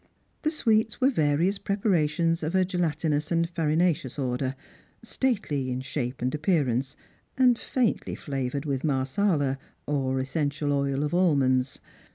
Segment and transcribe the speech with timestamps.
[0.41, 4.55] The sweets were various preparations of a gelatinous and farinaceous order,
[5.03, 6.95] stately in shape and_ appearance,
[7.37, 11.77] and faintly flavoured with Marsala, or essential oil of almonds.